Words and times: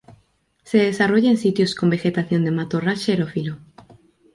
Se 0.63 0.79
desarrolla 0.79 1.29
en 1.29 1.37
sitios 1.37 1.75
con 1.75 1.91
vegetación 1.91 2.43
de 2.43 2.49
matorral 2.49 2.97
xerófilo. 2.97 3.59